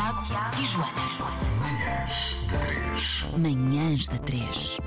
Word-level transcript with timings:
Tiago, 0.00 0.22
Tiago 0.22 0.56
e 0.58 0.64
Joana. 0.64 0.92
Manhãs 1.60 2.46
da 2.48 2.58
3. 2.58 3.26
Manhãs 3.36 4.08
da 4.08 4.18
3. 4.18 4.78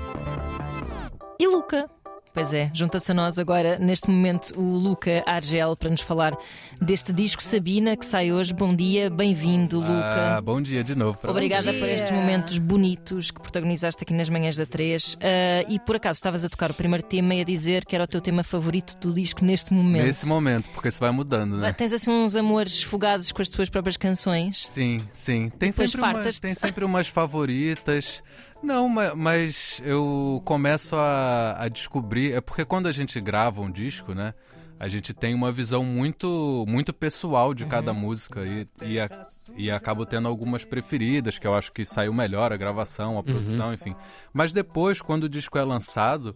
E 1.38 1.46
Luca? 1.46 1.88
Pois 2.34 2.52
é, 2.52 2.68
junta-se 2.74 3.12
a 3.12 3.14
nós 3.14 3.38
agora, 3.38 3.78
neste 3.78 4.10
momento, 4.10 4.60
o 4.60 4.76
Luca 4.76 5.22
Argel 5.24 5.76
para 5.76 5.88
nos 5.88 6.00
falar 6.00 6.36
deste 6.82 7.12
disco 7.12 7.40
Sabina 7.40 7.96
que 7.96 8.04
sai 8.04 8.32
hoje. 8.32 8.52
Bom 8.52 8.74
dia, 8.74 9.08
bem-vindo, 9.08 9.78
Luca. 9.78 10.36
Ah, 10.36 10.40
bom 10.40 10.60
dia 10.60 10.82
de 10.82 10.96
novo 10.96 11.16
para 11.16 11.30
Obrigada 11.30 11.72
por 11.72 11.88
estes 11.88 12.10
momentos 12.10 12.58
bonitos 12.58 13.30
que 13.30 13.40
protagonizaste 13.40 14.02
aqui 14.02 14.12
nas 14.12 14.28
manhãs 14.28 14.56
da 14.56 14.66
3. 14.66 15.16
Ah, 15.20 15.64
e 15.68 15.78
por 15.78 15.94
acaso 15.94 16.16
estavas 16.16 16.44
a 16.44 16.48
tocar 16.48 16.72
o 16.72 16.74
primeiro 16.74 17.04
tema 17.04 17.36
e 17.36 17.40
a 17.40 17.44
dizer 17.44 17.84
que 17.84 17.94
era 17.94 18.02
o 18.02 18.08
teu 18.08 18.20
tema 18.20 18.42
favorito 18.42 18.96
do 18.98 19.12
disco 19.12 19.44
neste 19.44 19.72
momento. 19.72 20.04
Nesse 20.04 20.26
momento, 20.26 20.68
porque 20.70 20.88
isso 20.88 20.98
vai 20.98 21.12
mudando, 21.12 21.56
né? 21.58 21.72
Tens 21.72 21.92
assim 21.92 22.10
uns 22.10 22.34
amores 22.34 22.82
fugazes 22.82 23.30
com 23.30 23.42
as 23.42 23.48
tuas 23.48 23.70
próprias 23.70 23.96
canções. 23.96 24.66
Sim, 24.66 25.00
sim. 25.12 25.50
Tem 25.50 25.70
Depois 25.70 25.88
sempre, 25.88 26.04
umas, 26.04 26.16
fartas-te. 26.16 26.40
tem 26.42 26.54
sempre 26.56 26.84
umas 26.84 27.06
favoritas. 27.06 28.24
Não, 28.64 28.88
ma- 28.88 29.14
mas 29.14 29.80
eu 29.84 30.40
começo 30.44 30.96
a, 30.96 31.56
a 31.58 31.68
descobrir. 31.68 32.32
É 32.32 32.40
porque 32.40 32.64
quando 32.64 32.86
a 32.86 32.92
gente 32.92 33.20
grava 33.20 33.60
um 33.60 33.70
disco, 33.70 34.14
né? 34.14 34.34
A 34.80 34.88
gente 34.88 35.14
tem 35.14 35.34
uma 35.34 35.52
visão 35.52 35.84
muito 35.84 36.64
muito 36.66 36.92
pessoal 36.92 37.54
de 37.54 37.64
cada 37.64 37.92
música 37.92 38.44
e, 38.44 38.66
e, 38.84 38.98
a- 39.00 39.08
e 39.56 39.70
acabo 39.70 40.04
tendo 40.04 40.26
algumas 40.26 40.64
preferidas, 40.64 41.38
que 41.38 41.46
eu 41.46 41.54
acho 41.54 41.70
que 41.72 41.84
saiu 41.84 42.12
melhor 42.12 42.52
a 42.52 42.56
gravação, 42.56 43.16
a 43.18 43.22
produção, 43.22 43.72
enfim. 43.72 43.94
Mas 44.32 44.52
depois, 44.52 45.00
quando 45.00 45.24
o 45.24 45.28
disco 45.28 45.56
é 45.58 45.62
lançado, 45.62 46.34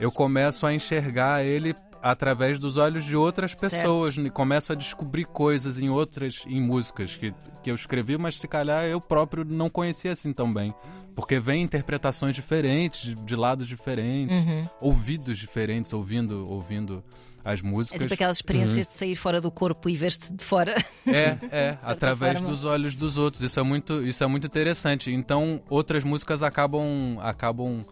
eu 0.00 0.10
começo 0.10 0.66
a 0.66 0.72
enxergar 0.72 1.44
ele 1.44 1.74
através 2.00 2.58
dos 2.58 2.76
olhos 2.76 3.04
de 3.04 3.14
outras 3.16 3.54
pessoas 3.54 4.16
e 4.16 4.30
começo 4.30 4.72
a 4.72 4.76
descobrir 4.76 5.24
coisas 5.26 5.78
em 5.78 5.90
outras 5.90 6.44
em 6.46 6.60
músicas 6.62 7.16
que, 7.16 7.34
que 7.62 7.70
eu 7.70 7.74
escrevi, 7.74 8.16
mas 8.16 8.38
se 8.40 8.46
calhar 8.48 8.84
eu 8.84 9.00
próprio 9.00 9.44
não 9.44 9.68
conhecia 9.68 10.12
assim 10.12 10.32
tão 10.32 10.50
bem. 10.52 10.72
Porque 11.18 11.40
vem 11.40 11.64
interpretações 11.64 12.32
diferentes, 12.32 13.00
de, 13.00 13.14
de 13.16 13.34
lados 13.34 13.66
diferentes, 13.66 14.38
ouvidos 14.80 15.36
diferentes, 15.36 15.92
ouvindo, 15.92 16.48
ouvindo 16.48 17.02
as 17.44 17.58
É 17.58 17.62
músicas. 17.64 18.02
tipo 18.02 18.14
aquelas 18.14 18.36
experiências 18.38 18.86
de 18.86 18.94
sair 18.94 19.16
fora 19.16 19.40
do 19.40 19.50
corpo 19.50 19.88
e 19.88 19.96
ver-te 19.96 20.32
de 20.32 20.44
fora. 20.44 20.72
É, 21.04 21.36
é, 21.50 21.78
através 21.82 22.34
forma. 22.34 22.48
dos 22.48 22.64
olhos 22.64 22.94
dos 22.94 23.16
outros. 23.16 23.42
Isso 23.42 23.58
é 23.58 23.64
muito, 23.64 24.00
isso 24.06 24.22
é 24.22 24.28
muito 24.28 24.46
interessante. 24.46 25.10
Então, 25.10 25.60
outras 25.68 26.04
músicas 26.04 26.40
acabam, 26.40 27.18
acabam 27.20 27.84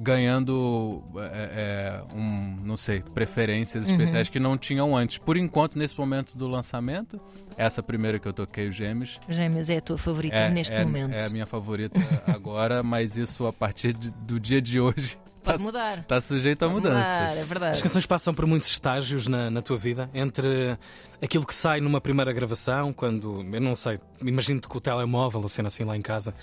ganhando, 0.00 1.02
é, 1.16 2.00
é, 2.12 2.16
um, 2.16 2.56
não 2.64 2.76
sei, 2.76 3.00
preferências 3.02 3.86
Uhum. 3.88 3.92
especiais 3.96 4.28
que 4.28 4.40
não 4.40 4.56
tinham 4.56 4.96
antes. 4.96 5.18
Por 5.18 5.36
enquanto, 5.36 5.78
nesse 5.78 5.98
momento 5.98 6.36
do 6.36 6.48
lançamento, 6.48 7.20
essa 7.56 7.82
primeira 7.82 8.18
que 8.18 8.26
eu 8.26 8.32
toquei, 8.32 8.68
o 8.68 8.72
Gêmeos, 8.72 9.18
Gêmeos 9.28 9.68
é 9.70 9.76
a 9.76 9.80
tua 9.80 9.98
favorita 9.98 10.34
é, 10.36 10.50
neste 10.50 10.74
é- 10.74 10.84
momento. 10.84 11.12
é 11.14 11.24
a 11.24 11.28
minha 11.30 11.46
favorita 11.46 11.98
agora, 12.26 12.82
mas 12.82 13.16
isso 13.16 13.46
a 13.46 13.52
partir 13.52 13.92
de- 13.92 14.10
do 14.10 14.40
dia 14.40 14.60
de 14.60 14.80
hoje 14.80 15.18
Pode 15.44 15.58
tá, 15.58 15.64
mudar. 15.64 16.04
tá 16.04 16.20
sujeito 16.20 16.62
a 16.64 16.68
Pode 16.68 16.80
mudanças. 16.82 17.08
mudar, 17.08 17.36
é 17.36 17.40
As 17.40 17.46
verdade. 17.48 17.82
canções 17.82 18.06
passam 18.06 18.34
por 18.34 18.46
muitos 18.46 18.68
estágios 18.70 19.26
na, 19.26 19.50
na 19.50 19.62
tua 19.62 19.76
vida, 19.76 20.10
entre 20.12 20.76
aquilo 21.22 21.46
que 21.46 21.54
sai 21.54 21.80
numa 21.80 22.00
primeira 22.00 22.32
gravação, 22.32 22.92
quando, 22.92 23.42
eu 23.52 23.60
não 23.60 23.74
sei, 23.74 23.98
imagino-te 24.22 24.68
com 24.68 24.76
o 24.78 24.80
telemóvel, 24.80 25.42
a 25.44 25.48
cena 25.48 25.68
assim 25.68 25.84
lá 25.84 25.96
em 25.96 26.02
casa, 26.02 26.34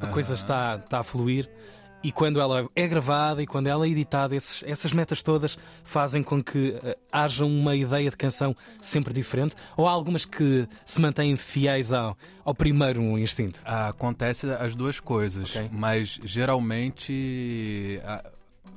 a 0.00 0.06
coisa 0.06 0.32
está, 0.34 0.76
está 0.82 1.00
a 1.00 1.02
fluir, 1.02 1.48
e 2.02 2.12
quando 2.12 2.40
ela 2.40 2.68
é 2.76 2.86
gravada 2.86 3.42
e 3.42 3.46
quando 3.46 3.66
ela 3.66 3.84
é 3.84 3.88
editada, 3.88 4.34
esses- 4.36 4.62
essas 4.66 4.92
metas 4.92 5.22
todas 5.22 5.58
fazem 5.82 6.22
com 6.22 6.42
que 6.42 6.78
eh, 6.82 6.96
haja 7.10 7.44
uma 7.44 7.74
ideia 7.74 8.08
de 8.10 8.16
canção 8.16 8.54
sempre 8.80 9.12
diferente, 9.12 9.54
ou 9.76 9.86
há 9.88 9.90
algumas 9.90 10.24
que 10.24 10.68
se 10.84 11.00
mantêm 11.00 11.36
fiéis 11.36 11.92
ao, 11.92 12.16
ao 12.44 12.54
primeiro 12.54 13.00
instinto? 13.18 13.60
Ah, 13.64 13.88
Acontece 13.88 14.48
as 14.50 14.76
duas 14.76 15.00
coisas, 15.00 15.56
Ok. 15.56 15.68
mas 15.72 16.20
geralmente 16.24 18.00
a- 18.04 18.24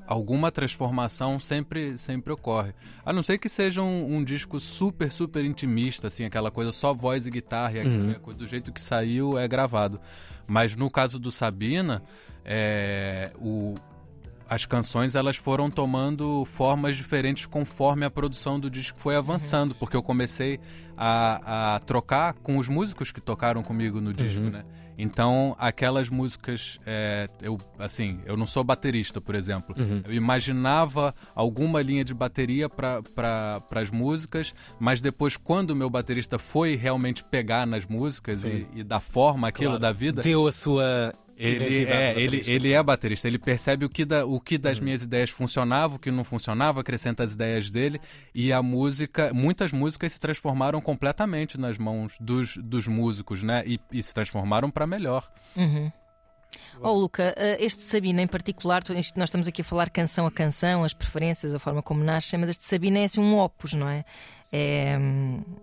alguma 0.08 0.52
transformação 0.52 1.40
sempre, 1.40 1.98
sempre 1.98 2.34
ocorre. 2.34 2.74
A 3.06 3.14
não 3.14 3.24
ser 3.24 3.38
que 3.38 3.48
seja 3.48 3.82
um, 3.82 4.16
um 4.18 4.24
disco 4.24 4.60
super, 4.60 5.10
super 5.12 5.44
intimista, 5.46 6.08
assim, 6.08 6.26
aquela 6.26 6.52
coisa 6.52 6.72
só 6.72 6.94
voz 6.94 7.26
e 7.26 7.32
guitarra, 7.32 7.80
e 7.80 7.86
Uhum. 7.86 8.34
do 8.34 8.48
jeito 8.48 8.72
que 8.72 8.82
saiu 8.82 9.38
é 9.38 9.48
gravado. 9.48 10.00
Mas 10.48 10.76
no 10.76 10.90
caso 10.90 11.18
do 11.20 11.32
Sabina, 11.32 12.02
é, 12.44 13.32
o, 13.40 13.76
as 14.50 14.66
canções 14.66 15.16
elas 15.16 15.38
foram 15.38 15.70
tomando 15.70 16.44
formas 16.46 16.98
diferentes 16.98 17.46
conforme 17.46 18.06
a 18.06 18.10
produção 18.10 18.60
do 18.60 18.70
disco 18.70 19.00
foi 19.00 19.16
avançando, 19.16 19.74
porque 19.76 19.96
eu 19.96 20.04
comecei 20.04 20.60
a, 20.98 21.76
a 21.76 21.80
trocar 21.80 22.34
com 22.34 22.58
os 22.58 22.68
músicos 22.68 23.12
que 23.12 23.22
tocaram 23.22 23.64
comigo 23.64 24.02
no 24.02 24.14
disco, 24.14 24.44
né? 24.44 24.64
Então, 24.98 25.56
aquelas 25.58 26.10
músicas, 26.10 26.80
é, 26.86 27.30
eu 27.42 27.58
assim, 27.80 28.20
eu 28.26 28.38
não 28.38 28.46
sou 28.46 28.64
baterista, 28.64 29.20
por 29.20 29.36
exemplo. 29.36 29.76
Eu 30.06 30.14
imaginava 30.14 31.14
alguma 31.34 31.82
linha 31.82 32.04
de 32.04 32.14
bateria 32.14 32.70
para 32.70 33.02
pra, 33.02 33.62
as 33.82 33.90
músicas, 33.90 34.54
mas 34.80 35.02
depois, 35.02 35.38
quando 35.38 35.72
o 35.72 35.76
meu 35.76 35.90
baterista 35.90 36.38
foi 36.38 36.76
realmente 36.76 37.24
pegar 37.24 37.66
nas 37.66 37.86
músicas 37.86 38.44
e, 38.44 38.68
e 38.76 38.84
dar 38.84 39.00
forma 39.00 39.48
àquilo 39.48 39.72
Claro. 39.72 39.82
da 39.82 39.92
vida, 39.92 40.22
Deu 40.22 40.48
a 40.48 40.52
sua 40.52 41.14
ele 41.42 41.86
é, 41.86 42.12
ele, 42.12 42.26
baterista. 42.26 42.52
ele 42.52 42.72
é 42.72 42.84
baterista, 42.84 43.28
ele 43.28 43.40
percebe 43.40 43.86
o 43.86 43.90
que, 43.90 44.06
da, 44.06 44.26
o 44.26 44.40
que 44.40 44.58
das 44.58 44.80
minhas 44.80 45.02
ideias 45.02 45.30
funcionava, 45.30 45.96
o 45.96 46.00
que 46.00 46.12
não 46.12 46.24
funcionava, 46.24 46.82
acrescenta 46.82 47.24
as 47.24 47.34
ideias 47.34 47.72
dele 47.72 48.00
e 48.34 48.54
a 48.54 48.62
música, 48.62 49.34
muitas 49.34 49.74
músicas 49.74 50.14
se 50.14 50.20
transformaram 50.20 50.80
completamente 50.80 51.60
nas 51.60 51.78
mãos 51.78 52.16
dos, 52.20 52.58
dos 52.58 52.88
músicos, 52.88 53.42
né? 53.42 53.64
E, 53.66 53.80
e 53.92 54.04
se 54.04 54.14
transformaram 54.14 54.70
para 54.70 54.86
melhor. 54.86 55.30
Oh, 56.82 56.92
Luca, 56.94 57.34
eh, 57.38 57.58
este 57.60 57.82
Sabina 57.84 58.22
em 58.22 58.28
particular, 58.28 58.82
nós 59.16 59.30
estamos 59.30 59.48
aqui 59.48 59.62
a 59.62 59.64
falar 59.64 59.90
canção 59.90 60.26
a 60.26 60.32
canção, 60.32 60.84
as 60.84 60.94
preferências, 60.94 61.54
a 61.54 61.60
forma 61.60 61.82
como 61.82 62.04
nascem, 62.04 62.40
mas 62.40 62.50
este 62.50 62.66
Sabina 62.66 63.00
é 63.00 63.04
assim 63.06 63.22
um 63.22 63.38
opus, 63.40 63.74
não 63.74 63.88
é? 63.88 64.04
É, 64.52 64.98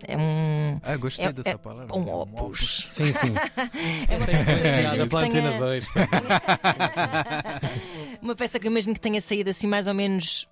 é 0.07 0.17
um. 0.17 0.81
Ah, 0.83 0.97
gostei 0.97 1.27
É- 1.27 1.33
dessa 1.33 1.51
é 1.51 1.57
palavra. 1.59 1.95
um 1.95 2.09
opus. 2.11 2.85
Sim, 2.89 3.13
sim. 3.13 3.35
É 4.09 4.17
uma 4.17 4.27
peça, 4.27 5.27
que 5.27 5.33
tenha- 5.33 5.59
2. 5.59 5.87
uma 8.23 8.35
peça 8.35 8.59
que 8.59 8.67
eu 8.67 8.71
imagino 8.71 8.95
que 8.95 9.01
tenha 9.01 9.21
saído 9.21 9.51
assim 9.51 9.67
mais 9.67 9.87
ou 9.87 9.95
menos. 9.95 10.49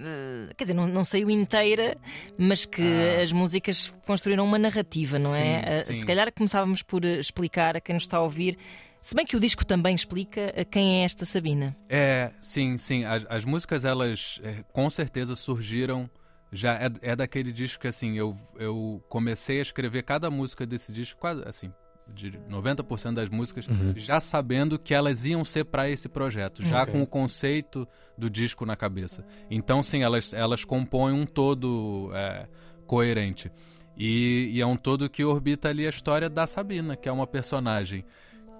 eh, 0.00 0.52
Quer 0.56 0.64
dizer, 0.64 0.74
não, 0.74 0.86
não 0.86 1.04
saiu 1.04 1.30
inteira, 1.30 1.96
mas 2.38 2.64
que 2.64 2.82
as 3.22 3.32
músicas 3.32 3.92
construíram 4.06 4.44
uma 4.44 4.58
narrativa, 4.58 5.18
não 5.18 5.34
é? 5.34 5.58
Ah. 5.58 5.62
Sim, 5.62 5.68
Eh, 5.68 5.82
sim. 5.82 5.94
Se 6.00 6.06
calhar 6.06 6.32
começávamos 6.32 6.82
por 6.82 7.04
explicar 7.04 7.76
a 7.76 7.80
quem 7.80 7.94
nos 7.94 8.04
está 8.04 8.18
a 8.18 8.22
ouvir, 8.22 8.56
se 9.02 9.16
bem 9.16 9.26
que 9.26 9.36
o 9.36 9.40
disco 9.40 9.66
também 9.66 9.96
explica 9.96 10.52
eh, 10.54 10.64
quem 10.64 11.00
é 11.00 11.04
esta 11.04 11.24
Sabina. 11.26 11.76
É, 11.88 12.30
sim, 12.40 12.78
sim. 12.78 13.04
As, 13.04 13.26
as 13.28 13.44
músicas, 13.44 13.84
elas 13.84 14.40
é, 14.44 14.64
com 14.72 14.88
certeza 14.88 15.34
surgiram. 15.34 16.08
Já 16.52 16.74
é, 16.74 16.90
é 17.00 17.16
daquele 17.16 17.50
disco 17.50 17.80
que, 17.80 17.88
assim, 17.88 18.16
eu, 18.16 18.36
eu 18.58 19.02
comecei 19.08 19.58
a 19.58 19.62
escrever 19.62 20.02
cada 20.04 20.30
música 20.30 20.64
desse 20.64 20.92
disco, 20.92 21.18
quase, 21.18 21.42
assim, 21.46 21.72
de 22.14 22.30
90% 22.48 23.14
das 23.14 23.28
músicas, 23.28 23.66
já 23.96 24.20
sabendo 24.20 24.78
que 24.78 24.92
elas 24.94 25.24
iam 25.24 25.44
ser 25.44 25.64
para 25.64 25.88
esse 25.88 26.08
projeto, 26.08 26.62
já 26.62 26.82
Ok. 26.82 26.92
com 26.92 27.02
o 27.02 27.06
conceito 27.06 27.88
do 28.18 28.28
disco 28.28 28.66
na 28.66 28.76
cabeça. 28.76 29.24
Então, 29.50 29.82
sim, 29.82 30.02
elas, 30.02 30.32
elas 30.34 30.64
compõem 30.64 31.14
um 31.14 31.24
todo 31.24 32.10
é, 32.14 32.46
coerente. 32.86 33.50
E, 33.96 34.50
e 34.52 34.60
é 34.60 34.66
um 34.66 34.76
todo 34.76 35.08
que 35.08 35.24
orbita 35.24 35.68
ali 35.70 35.86
a 35.86 35.90
história 35.90 36.28
da 36.28 36.46
Sabina, 36.46 36.96
que 36.96 37.08
é 37.08 37.12
uma 37.12 37.26
personagem 37.26 38.04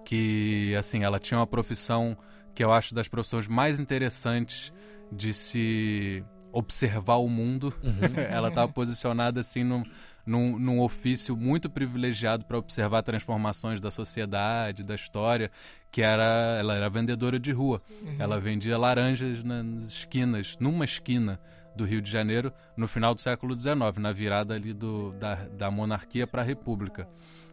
que, 0.04 0.74
assim, 0.76 1.04
ela 1.04 1.18
tinha 1.18 1.38
uma 1.38 1.46
profissão 1.46 2.16
que 2.54 2.62
eu 2.62 2.72
acho 2.72 2.94
das 2.94 3.08
profissões 3.08 3.48
mais 3.48 3.80
interessantes 3.80 4.72
de 5.10 5.32
se 5.32 6.24
observar 6.52 7.16
o 7.16 7.28
mundo. 7.28 7.72
ela 8.30 8.48
estava 8.48 8.70
posicionada, 8.70 9.40
assim, 9.40 9.64
num, 9.64 9.82
num, 10.24 10.58
num 10.58 10.80
ofício 10.80 11.36
muito 11.36 11.68
privilegiado 11.70 12.44
para 12.44 12.58
observar 12.58 13.02
transformações 13.02 13.80
da 13.80 13.90
sociedade, 13.90 14.82
da 14.82 14.94
história, 14.94 15.50
que 15.90 16.02
era, 16.02 16.56
ela 16.58 16.74
era 16.74 16.88
vendedora 16.88 17.38
de 17.38 17.52
rua. 17.52 17.82
Ela 18.18 18.38
vendia 18.40 18.78
laranjas 18.78 19.42
nas 19.42 19.84
esquinas, 19.84 20.56
numa 20.60 20.84
esquina 20.84 21.40
do 21.74 21.84
Rio 21.84 22.02
de 22.02 22.10
Janeiro, 22.10 22.52
no 22.76 22.86
final 22.86 23.14
do 23.14 23.20
século 23.20 23.58
XIX, 23.58 23.96
na 23.98 24.12
virada 24.12 24.54
ali 24.54 24.74
do, 24.74 25.12
da, 25.12 25.34
da 25.34 25.70
monarquia 25.70 26.26
para 26.26 26.42
a 26.42 26.44
república. 26.44 27.08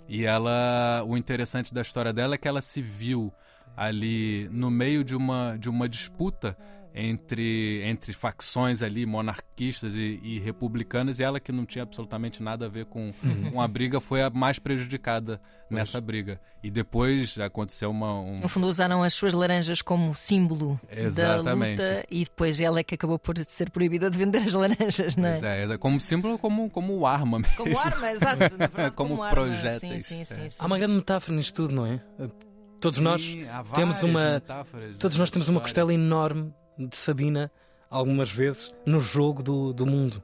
E 0.09 0.25
ela, 0.25 1.03
o 1.05 1.15
interessante 1.15 1.71
da 1.71 1.81
história 1.81 2.11
dela 2.11 2.33
é 2.33 2.37
que 2.37 2.47
ela 2.47 2.61
se 2.61 2.81
viu 2.81 3.31
ali 3.77 4.49
no 4.51 4.71
meio 4.71 5.03
de 5.03 5.15
uma, 5.15 5.55
de 5.55 5.69
uma 5.69 5.87
disputa 5.87 6.57
entre, 6.93 7.81
entre 7.85 8.13
facções 8.13 8.81
ali, 8.81 9.05
monarquistas 9.05 9.95
e, 9.95 10.19
e 10.23 10.39
republicanas, 10.39 11.19
e 11.19 11.23
ela 11.23 11.39
que 11.39 11.51
não 11.51 11.65
tinha 11.65 11.83
absolutamente 11.83 12.41
nada 12.41 12.65
a 12.65 12.69
ver 12.69 12.85
com, 12.85 13.11
com 13.51 13.61
a 13.61 13.67
briga, 13.67 13.99
foi 14.01 14.21
a 14.21 14.29
mais 14.29 14.59
prejudicada 14.59 15.39
nessa 15.69 16.01
briga. 16.01 16.39
E 16.63 16.69
depois 16.69 17.37
aconteceu 17.39 17.89
uma. 17.89 18.19
Um... 18.19 18.39
No 18.41 18.49
fundo, 18.49 18.67
usaram 18.67 19.01
as 19.03 19.13
suas 19.13 19.33
laranjas 19.33 19.81
como 19.81 20.13
símbolo 20.13 20.79
Exatamente. 20.89 21.77
da 21.77 21.83
luta 21.93 22.05
e 22.11 22.23
depois 22.23 22.59
ela 22.59 22.79
é 22.79 22.83
que 22.83 22.95
acabou 22.95 23.17
por 23.17 23.37
ser 23.45 23.69
proibida 23.69 24.09
de 24.09 24.17
vender 24.17 24.39
as 24.39 24.53
laranjas, 24.53 25.15
não 25.15 25.29
é? 25.29 25.31
Pois 25.31 25.43
é, 25.43 25.63
é 25.73 25.77
como 25.77 25.99
símbolo, 25.99 26.37
como, 26.37 26.69
como 26.69 27.05
arma 27.05 27.39
mesmo. 27.39 27.55
Como 27.55 27.79
arma, 27.79 28.11
exato. 28.11 28.37
verdade, 28.57 28.95
Como 28.95 29.23
arma. 29.23 29.29
projéteis. 29.33 29.79
Sim, 30.07 30.23
sim, 30.23 30.25
sim, 30.25 30.41
É. 30.43 30.49
sim. 30.49 30.57
Há 30.59 30.65
uma 30.65 30.77
grande 30.77 30.95
metáfora 30.95 31.37
nisto 31.37 31.55
tudo, 31.55 31.73
não 31.75 31.85
é? 31.85 32.01
Todos 32.81 32.99
nós 32.99 33.21
temos 33.75 34.03
uma- 34.03 34.41
Todos 34.99 35.17
nós 35.17 35.29
temos 35.31 35.49
uma 35.49 35.59
costela 35.61 35.93
enorme 35.93 36.53
de 36.79 36.95
Sabina, 36.95 37.51
algumas 37.89 38.31
vezes, 38.31 38.71
no 38.85 38.99
jogo 39.01 39.43
do, 39.43 39.73
do 39.73 39.85
mundo. 39.85 40.23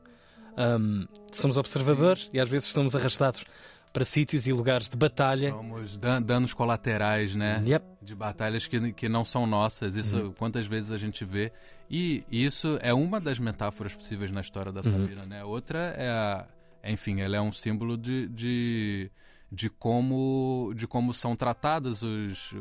Ahm, 0.57 1.05
somos 1.31 1.57
observadores 1.57 2.29
e 2.33 2.39
às 2.39 2.47
vezes 2.49 2.69
somos 2.69 2.95
arrastados 2.95 3.43
para 3.91 4.03
sítios 4.05 4.45
e 4.47 4.51
lugares 4.53 4.89
de 4.89 4.97
batalha. 4.97 5.51
Somos 5.51 5.97
dan- 5.97 6.21
danos 6.21 6.53
colaterais, 6.53 7.33
né? 7.35 7.61
Yep. 7.65 7.85
De 8.01 8.15
batalhas 8.15 8.67
que, 8.67 8.91
que 8.93 9.07
não 9.09 9.23
são 9.25 9.45
nossas. 9.45 9.95
Isso, 9.95 10.33
quantas 10.37 10.65
vezes 10.67 10.91
a 10.91 10.97
gente 10.97 11.23
vê. 11.25 11.51
E 11.89 12.23
isso 12.29 12.77
é 12.81 12.93
uma 12.93 13.19
das 13.21 13.37
metáforas 13.39 13.95
possíveis 13.95 14.31
na 14.31 14.41
história 14.41 14.71
da 14.71 14.81
Sabina, 14.83 15.25
né? 15.25 15.43
Outra 15.43 15.79
é 15.97 16.09
a. 16.09 16.45
Enfim, 16.87 17.21
ela 17.21 17.35
é 17.37 17.41
um 17.41 17.51
símbolo 17.51 17.97
de. 17.97 18.27
de 18.29 19.11
de 19.51 19.69
como, 19.69 20.73
de 20.75 20.85
como 20.87 21.13
são 21.13 21.33
tratadas 21.35 22.01
os, 22.01 22.51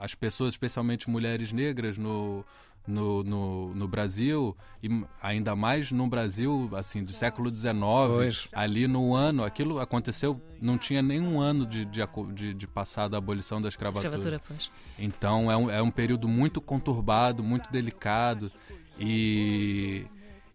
as 0.00 0.14
pessoas, 0.14 0.52
especialmente 0.52 1.08
mulheres 1.08 1.50
negras, 1.52 1.96
no, 1.96 2.44
no, 2.86 3.22
no, 3.22 3.74
no 3.74 3.88
Brasil, 3.88 4.56
e 4.82 5.04
ainda 5.22 5.54
mais 5.54 5.92
no 5.92 6.06
Brasil, 6.08 6.68
assim, 6.74 7.04
do 7.04 7.12
século 7.12 7.54
XIX, 7.54 7.72
Pois. 8.08 8.48
ali 8.52 8.86
no 8.86 9.14
ano, 9.14 9.44
aquilo 9.44 9.78
aconteceu, 9.78 10.40
não 10.60 10.76
tinha 10.76 11.00
nenhum 11.00 11.40
ano 11.40 11.66
de, 11.66 11.84
de, 11.84 12.00
de, 12.34 12.54
de 12.54 12.66
passar 12.66 13.08
da 13.08 13.18
abolição 13.18 13.60
da 13.60 13.68
escravatura. 13.68 14.16
Escravatura, 14.16 14.42
pois. 14.46 14.70
Então 14.98 15.50
é 15.50 15.56
um, 15.56 15.70
é 15.70 15.82
um 15.82 15.90
período 15.90 16.26
muito 16.26 16.60
conturbado, 16.60 17.42
muito 17.42 17.70
delicado 17.70 18.50
e, 18.98 20.04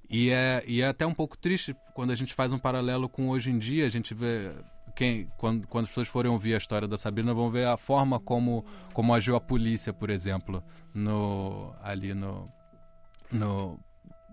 e, 0.09 0.29
é, 0.29 0.63
e 0.67 0.81
é 0.81 0.87
até 0.87 1.05
um 1.05 1.13
pouco 1.13 1.37
triste 1.37 1.75
quando 1.93 2.11
a 2.11 2.15
gente 2.15 2.33
faz 2.33 2.51
um 2.51 2.59
paralelo 2.59 3.07
com 3.07 3.29
hoje 3.29 3.49
em 3.49 3.57
dia, 3.57 3.85
a 3.85 3.89
gente 3.89 4.13
vê 4.13 4.51
quem, 4.97 5.29
quando, 5.37 5.67
quando 5.67 5.83
as 5.83 5.89
pessoas 5.89 6.07
forem 6.07 6.31
ouvir 6.31 6.55
a 6.55 6.57
história 6.57 6.87
da 6.87 6.97
Sabrina 6.97 7.31
vão 7.31 7.51
ver 7.51 7.67
a 7.67 7.77
forma 7.77 8.19
como, 8.19 8.65
como 8.93 9.13
agiu 9.13 9.35
a 9.35 9.39
polícia, 9.39 9.93
por 9.93 10.09
exemplo, 10.09 10.63
no, 10.91 11.71
ali 11.83 12.15
no, 12.15 12.51
no, 13.31 13.79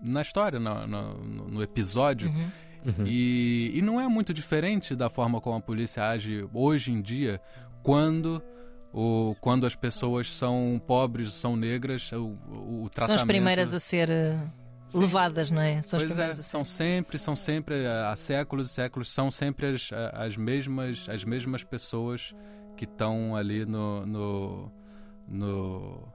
na 0.01 0.23
história, 0.23 0.59
no, 0.59 0.87
no, 0.87 1.47
no 1.49 1.61
episódio. 1.61 2.33
E, 3.05 3.73
e 3.75 3.81
não 3.83 4.01
é 4.01 4.07
muito 4.07 4.33
diferente 4.33 4.95
da 4.95 5.07
forma 5.07 5.39
como 5.39 5.57
a 5.57 5.61
polícia 5.61 6.07
age 6.09 6.47
hoje 6.51 6.91
em 6.91 6.99
dia, 6.99 7.39
quando, 7.83 8.41
o, 8.91 9.35
quando 9.41 9.67
as 9.67 9.75
pessoas 9.75 10.33
são 10.33 10.81
pobres, 10.87 11.31
são 11.33 11.55
negras, 11.55 12.11
o, 12.11 12.37
o, 12.49 12.85
o 12.85 12.89
tratamento... 12.89 13.19
São 13.19 13.23
as 13.23 13.23
primeiras 13.23 13.71
a 13.71 13.79
ser 13.79 14.09
eh, 14.09 14.39
Sim. 14.87 14.99
levadas, 14.99 15.49
não 15.51 15.61
é? 15.61 15.81
São 15.81 15.99
as 15.99 16.05
Pois 16.05 16.19
é, 16.19 16.33
são 16.35 16.63
sempre, 16.65 17.17
são 17.17 17.35
sempre, 17.35 17.85
há 17.87 18.15
séculos 18.15 18.69
e 18.69 18.73
séculos, 18.73 19.11
são 19.11 19.29
sempre 19.31 19.67
as, 19.67 19.89
as, 20.13 20.37
mesmas, 20.37 21.07
as 21.09 21.23
mesmas 21.23 21.63
pessoas 21.63 22.33
que 22.77 22.83
estão 22.85 23.35
ali 23.35 23.65
no, 23.65 24.05
no, 24.05 24.71
no- 25.27 26.07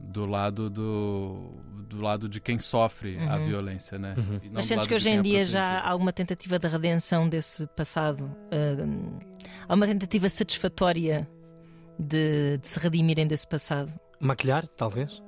do 0.00 0.26
lado 0.26 0.68
do, 0.68 1.52
do 1.88 2.00
lado 2.00 2.28
de 2.28 2.40
quem 2.40 2.58
sofre 2.58 3.18
a 3.20 3.38
violência, 3.38 3.98
né? 3.98 4.14
E 4.42 4.46
não 4.48 4.54
Mas 4.54 4.66
sentes 4.66 4.86
que 4.88 4.94
hoje 4.94 5.10
em 5.10 5.18
é 5.18 5.22
dia 5.22 5.44
já 5.44 5.80
há 5.80 5.94
uma 5.94 6.12
tentativa 6.12 6.58
de 6.58 6.66
redenção 6.66 7.28
desse 7.28 7.66
passado? 7.68 8.24
Hum, 8.52 9.18
há 9.68 9.74
uma 9.74 9.86
tentativa 9.86 10.28
satisfatória 10.28 11.28
de, 11.98 12.58
de 12.58 12.66
se 12.66 12.78
redimirem 12.80 13.26
desse 13.28 13.46
passado? 13.46 13.92
Maquilhar, 14.18 14.66
talvez? 14.76 15.22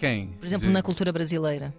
Quem? 0.00 0.28
Por 0.28 0.46
exemplo, 0.46 0.66
De- 0.66 0.72
na 0.72 0.82
cultura 0.82 1.12
brasileira. 1.12 1.74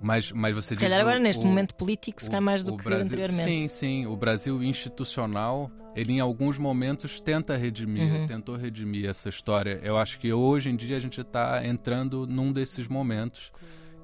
Mas, 0.00 0.30
mas 0.30 0.54
você 0.54 0.74
Se 0.74 0.80
calhar 0.80 0.98
o- 1.00 1.02
agora, 1.02 1.18
neste 1.18 1.42
o- 1.42 1.46
momento 1.48 1.74
político, 1.74 2.22
se 2.22 2.28
calhar 2.30 2.42
mais 2.42 2.62
do 2.62 2.74
o 2.74 2.76
que 2.76 2.84
Brasil, 2.84 3.06
anteriormente. 3.06 3.60
Sim, 3.62 3.68
sim. 3.68 4.06
O 4.06 4.14
Brasil 4.16 4.62
institucional, 4.62 5.70
ele 5.96 6.12
em 6.12 6.20
alguns 6.20 6.56
momentos 6.58 7.20
tenta 7.20 7.56
redimir, 7.56 8.02
Uhum. 8.12 8.26
tentou 8.28 8.54
redimir 8.54 9.08
essa 9.08 9.28
história. 9.28 9.80
Eu 9.82 9.96
acho 9.96 10.20
que 10.20 10.32
hoje 10.32 10.70
em 10.70 10.76
dia 10.76 10.96
a 10.96 11.00
gente 11.00 11.20
está 11.20 11.64
entrando 11.66 12.26
num 12.28 12.52
desses 12.52 12.86
momentos 12.86 13.50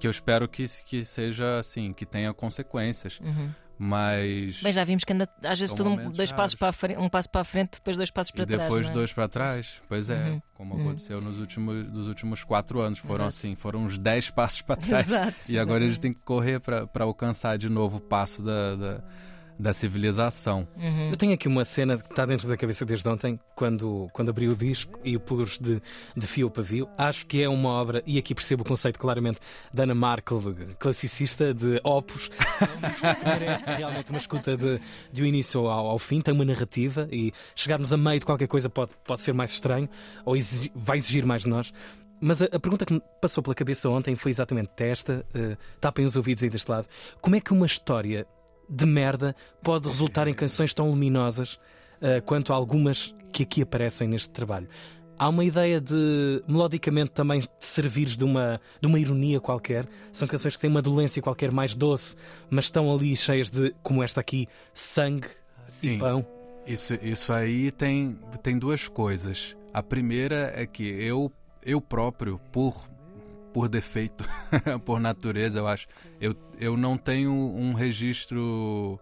que 0.00 0.06
eu 0.06 0.10
espero 0.10 0.48
que, 0.48 0.64
que 0.86 1.04
seja 1.04 1.58
assim, 1.60 1.92
que 1.92 2.04
tenha 2.04 2.32
consequências. 2.34 3.20
Mas. 3.78 4.62
Bem, 4.62 4.72
já 4.72 4.84
vimos 4.84 5.04
que 5.04 5.12
anda 5.12 5.28
às 5.42 5.58
vezes 5.58 5.74
tudo 5.74 5.90
um, 5.90 6.10
dois 6.10 6.30
passos 6.30 6.36
raros. 6.36 6.54
para 6.54 6.68
a 6.68 6.72
frente, 6.72 6.98
um 6.98 7.08
passo 7.08 7.28
para 7.30 7.40
a 7.40 7.44
frente, 7.44 7.72
depois 7.74 7.96
dois 7.96 8.10
passos 8.10 8.30
para 8.30 8.44
E 8.44 8.46
trás. 8.46 8.62
depois 8.62 8.86
é? 8.88 8.92
dois 8.92 9.12
para 9.12 9.28
trás, 9.28 9.82
pois 9.88 10.10
é, 10.10 10.30
Uhum. 10.30 10.42
como 10.54 10.74
Uhum. 10.74 10.80
aconteceu 10.82 11.20
nos 11.20 11.38
últimos, 11.40 11.84
dos 11.90 12.06
últimos 12.08 12.44
quatro 12.44 12.80
anos. 12.80 12.98
Foram 13.00 13.26
Exato. 13.26 13.28
assim, 13.28 13.54
foram 13.56 13.80
uns 13.84 13.98
dez 13.98 14.30
passos 14.32 14.62
para 14.62 14.76
trás. 14.80 15.06
Exato, 15.06 15.36
e 15.50 15.58
agora 15.58 15.84
a 15.84 15.88
gente 15.88 15.92
exatamente. 15.94 16.00
tem 16.00 16.12
que 16.12 16.22
correr 16.24 16.60
para 16.60 17.04
alcançar 17.04 17.58
de 17.58 17.68
novo 17.68 17.96
o 17.96 18.00
passo 18.00 18.42
da, 18.42 18.76
da, 18.76 19.04
da 19.58 19.72
civilização. 19.72 20.66
Uhum. 20.76 21.10
Eu 21.10 21.16
tenho 21.16 21.32
aqui 21.32 21.46
uma 21.48 21.64
cena 21.64 21.96
que 21.98 22.10
está 22.10 22.26
dentro 22.26 22.48
da 22.48 22.56
cabeça 22.56 22.84
desde 22.84 23.08
ontem, 23.08 23.38
quando, 23.54 24.08
quando 24.12 24.28
abri 24.30 24.48
o 24.48 24.56
disco 24.56 24.98
e 25.04 25.16
o 25.16 25.20
pus 25.20 25.58
de, 25.58 25.80
de 26.16 26.26
fio 26.26 26.48
a 26.48 26.50
pavio. 26.50 26.88
Acho 26.98 27.26
que 27.26 27.42
é 27.42 27.48
uma 27.48 27.68
obra, 27.68 28.02
e 28.06 28.18
aqui 28.18 28.34
percebo 28.34 28.62
o 28.62 28.66
conceito 28.66 28.98
claramente 28.98 29.38
da 29.72 29.84
Ana 29.84 29.94
Markel, 29.94 30.40
classicista 30.78 31.54
de 31.54 31.80
opus. 31.84 32.30
Merece 33.24 33.70
realmente 33.70 34.10
uma 34.10 34.18
escuta 34.18 34.56
de, 34.56 34.80
de 35.12 35.22
um 35.22 35.26
início 35.26 35.66
ao, 35.68 35.86
ao 35.86 35.98
fim, 35.98 36.20
tem 36.20 36.34
uma 36.34 36.44
narrativa 36.44 37.08
e 37.10 37.32
chegarmos 37.54 37.92
a 37.92 37.96
meio 37.96 38.20
de 38.20 38.26
qualquer 38.26 38.48
coisa 38.48 38.68
pode, 38.68 38.92
pode 39.06 39.22
ser 39.22 39.32
mais 39.32 39.52
estranho 39.52 39.88
ou 40.24 40.36
exigi- 40.36 40.72
vai 40.74 40.98
exigir 40.98 41.24
mais 41.24 41.42
de 41.42 41.48
nós. 41.48 41.72
Mas 42.20 42.40
a, 42.40 42.46
a 42.46 42.60
pergunta 42.60 42.86
que 42.86 42.94
me 42.94 43.02
passou 43.20 43.42
pela 43.42 43.54
cabeça 43.54 43.88
ontem 43.88 44.14
foi 44.16 44.30
exatamente 44.30 44.70
esta: 44.78 45.26
uh, 45.34 45.56
tapem 45.80 46.04
os 46.04 46.16
ouvidos 46.16 46.42
aí 46.42 46.48
deste 46.48 46.70
lado. 46.70 46.86
Como 47.20 47.36
é 47.36 47.40
que 47.40 47.52
uma 47.52 47.66
história 47.66 48.26
de 48.68 48.86
merda 48.86 49.34
pode 49.62 49.88
resultar 49.88 50.28
em 50.28 50.34
canções 50.34 50.72
tão 50.72 50.88
luminosas 50.90 51.54
uh, 52.00 52.22
quanto 52.24 52.52
algumas 52.52 53.14
que 53.32 53.42
aqui 53.42 53.62
aparecem 53.62 54.08
neste 54.08 54.30
trabalho? 54.30 54.68
Há 55.16 55.28
uma 55.28 55.44
ideia 55.44 55.80
de, 55.80 56.42
melodicamente, 56.48 57.12
também 57.12 57.40
de 57.40 57.48
servires 57.60 58.16
de 58.16 58.24
uma, 58.24 58.60
de 58.80 58.86
uma 58.86 58.98
ironia 58.98 59.40
qualquer. 59.40 59.86
São 60.12 60.26
canções 60.26 60.56
que 60.56 60.62
têm 60.62 60.70
uma 60.70 60.82
dolência 60.82 61.22
qualquer 61.22 61.52
mais 61.52 61.72
doce, 61.74 62.16
mas 62.50 62.64
estão 62.64 62.92
ali 62.92 63.16
cheias 63.16 63.48
de, 63.48 63.72
como 63.82 64.02
esta 64.02 64.20
aqui, 64.20 64.48
sangue 64.72 65.28
e 65.68 65.70
Sim. 65.70 65.98
pão. 65.98 66.26
Isso, 66.66 66.94
isso 67.00 67.32
aí 67.32 67.70
tem, 67.70 68.18
tem 68.42 68.58
duas 68.58 68.88
coisas. 68.88 69.56
A 69.72 69.82
primeira 69.82 70.52
é 70.56 70.66
que 70.66 70.82
eu, 70.82 71.30
eu 71.62 71.80
próprio, 71.80 72.40
por, 72.50 72.74
por 73.54 73.68
defeito, 73.68 74.24
por 74.84 74.98
natureza, 75.00 75.60
eu 75.60 75.68
acho, 75.68 75.86
eu, 76.20 76.34
eu 76.58 76.76
não 76.76 76.98
tenho 76.98 77.32
um 77.32 77.72
registro. 77.72 78.98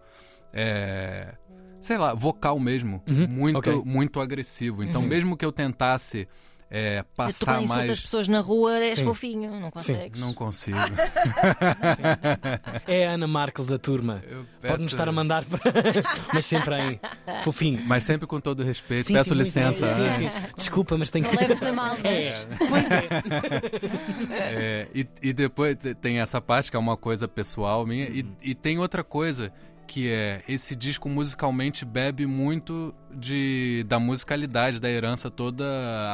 é, 0.53 1.33
sei 1.81 1.97
lá, 1.97 2.13
vocal 2.13 2.59
mesmo, 2.59 3.01
Uhum, 3.07 3.27
muito, 3.27 3.57
ok. 3.57 3.81
muito 3.83 4.21
agressivo. 4.21 4.83
Então, 4.83 5.01
mesmo 5.01 5.35
que 5.35 5.43
eu 5.43 5.51
tentasse 5.51 6.27
é, 6.75 7.03
Tu 7.03 7.05
passar 7.15 7.61
insultas 7.61 7.85
mais. 7.87 7.99
pessoas 7.99 8.27
na 8.27 8.39
rua 8.39 8.79
és 8.79 8.95
Sim. 8.97 9.03
fofinho, 9.05 9.59
não 9.59 9.69
consegues. 9.69 10.19
Não 10.19 10.33
consigo. 10.33 10.77
É 12.87 13.07
a 13.07 13.11
Ana 13.11 13.27
Markel 13.27 13.63
da 13.65 13.77
turma. 13.77 14.23
Eu 14.27 14.45
Pode-nos 14.61 14.61
peço- 14.61 14.85
estar 14.87 15.07
a 15.07 15.11
mandar, 15.11 15.45
para... 15.45 15.61
mas 16.33 16.45
sempre 16.45 16.73
aí, 16.73 16.99
fofinho. 17.43 17.81
Mas 17.85 18.03
sempre 18.03 18.25
com 18.27 18.39
todo 18.39 18.63
respeito, 18.63 19.07
Sim, 19.07 19.13
peço 19.13 19.29
sim, 19.29 19.35
licença. 19.35 19.87
Sim, 19.89 20.27
sim. 20.27 20.35
Desculpa, 20.55 20.97
mas 20.97 21.09
tenho 21.09 21.25
Não 21.25 21.31
que. 21.31 21.37
leves 21.37 21.61
a 21.61 21.71
mal, 21.71 21.95
mas. 22.03 22.47
Pois 22.57 22.91
é. 22.91 23.03
É, 24.33 24.87
e, 24.93 25.07
e 25.21 25.33
depois 25.33 25.75
te- 25.77 25.93
tem 25.95 26.19
essa 26.19 26.41
parte 26.41 26.69
que 26.71 26.77
é 26.77 26.79
uma 26.79 26.97
coisa 26.97 27.27
pessoal 27.27 27.85
minha, 27.85 28.05
e, 28.05 28.25
e 28.41 28.55
tem 28.55 28.79
outra 28.79 29.03
coisa 29.03 29.51
que 29.93 30.09
é 30.09 30.41
esse 30.47 30.75
disco 30.75 31.07
musicalmente 31.07 31.85
bebe 31.85 32.25
muito 32.25 32.95
de 33.15 33.85
da 33.87 33.99
musicalidade, 33.99 34.79
da 34.79 34.89
herança 34.89 35.29
toda 35.29 35.63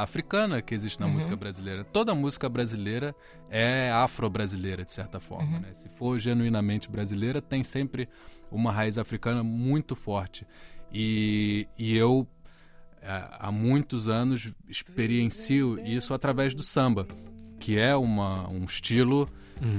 africana 0.01 0.62
que 0.62 0.75
existe 0.75 1.00
na 1.00 1.07
música 1.07 1.33
brasileira. 1.38 1.86
Toda 1.86 2.13
música 2.13 2.50
brasileira 2.50 3.15
é 3.50 3.89
afro-brasileira, 3.89 4.83
de 4.83 4.91
certa 4.91 5.21
forma. 5.21 5.62
Né? 5.62 5.74
Se 5.74 5.88
for 5.88 6.19
genuinamente 6.19 6.91
brasileira, 6.91 7.41
tem 7.41 7.63
sempre 7.63 8.09
uma 8.51 8.69
raiz 8.69 8.98
africana 8.98 9.43
muito 9.43 9.95
forte. 9.95 10.45
E, 10.91 11.65
e 11.77 11.95
eu 11.95 12.27
é, 13.01 13.29
há 13.31 13.50
muitos 13.50 14.09
anos 14.09 14.51
experiencio 14.67 15.79
isso 15.88 16.13
através 16.13 16.53
do 16.53 16.63
samba, 16.63 17.07
que 17.57 17.79
é 17.79 17.95
uma, 17.95 18.45
um 18.50 18.65
estilo 18.65 19.29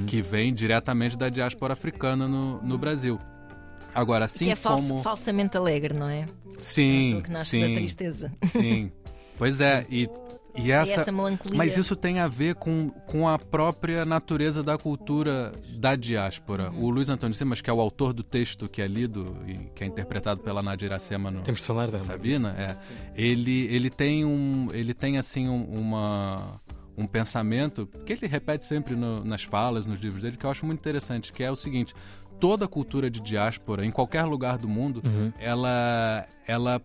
que 0.07 0.23
vem 0.23 0.55
diretamente 0.55 1.19
da 1.19 1.29
diáspora 1.29 1.75
africana 1.75 2.27
no, 2.27 2.63
no 2.63 2.79
Brasil. 2.79 3.19
Agora, 3.95 4.25
assim 4.27 4.47
que 4.47 4.51
é 4.53 4.57
falso- 4.57 4.89
como. 4.89 5.03
falsamente 5.03 5.57
alegre, 5.57 5.95
não 5.95 6.09
é? 6.09 6.27
Sim, 6.61 7.21
que 7.25 7.31
nasce 7.31 7.59
da 7.61 7.67
sim, 7.67 7.75
tristeza. 7.77 8.33
sim. 8.49 8.93
Pois 9.39 9.61
é, 9.61 9.87
e 9.89 10.09
E 10.55 10.71
essa, 10.73 11.01
essa 11.03 11.13
melancolia. 11.13 11.57
Mas 11.57 11.77
isso 11.79 11.95
tem 11.97 12.19
a 12.19 12.27
ver 12.29 12.57
com, 12.57 12.91
com 12.91 13.27
a 13.29 13.39
própria 13.39 14.05
natureza 14.05 14.63
da 14.63 14.77
cultura 14.77 15.53
da 15.79 15.95
diáspora. 15.97 16.71
Uhum. 16.71 16.85
O 16.85 16.91
Luiz 16.91 17.09
Antônio 17.09 17.35
Simas, 17.35 17.61
que 17.61 17.71
é 17.71 17.73
o 17.73 17.81
autor 17.81 18.13
do 18.13 18.23
texto 18.23 18.69
que 18.69 18.83
é 18.83 18.87
lido 18.87 19.35
e 19.47 19.55
que 19.75 19.83
é 19.85 19.87
interpretado 19.87 20.41
pela 20.41 20.61
Nadia 20.61 20.87
Iracema 20.87 21.31
no 21.31 21.41
Temos 21.43 21.61
de 21.61 21.67
falar 21.67 21.87
dela. 21.87 22.01
Sabina, 22.05 22.55
é, 22.59 22.77
ele, 23.15 23.67
ele 23.73 23.89
tem 23.89 24.25
um 24.25 24.69
ele 24.73 24.93
tem 24.93 25.17
assim 25.19 25.49
um, 25.49 25.65
uma 25.65 26.61
um 26.99 27.07
pensamento 27.07 27.87
que 28.05 28.13
ele 28.13 28.27
repete 28.27 28.67
sempre 28.67 28.95
no- 28.95 29.25
nas 29.25 29.43
falas, 29.43 29.87
nos 29.87 29.99
livros 30.01 30.23
dele, 30.23 30.37
que 30.37 30.45
eu 30.45 30.51
acho 30.51 30.67
muito 30.67 30.81
interessante, 30.81 31.33
que 31.33 31.43
é 31.43 31.51
o 31.51 31.57
seguinte: 31.57 31.95
toda 32.41 32.67
cultura 32.67 33.11
de 33.11 33.21
diáspora, 33.21 33.85
em 33.85 33.91
qualquer 33.91 34.25
lugar 34.25 34.57
do 34.59 34.69
mundo, 34.69 35.03
ela, 35.39 36.27
ela 36.47 36.81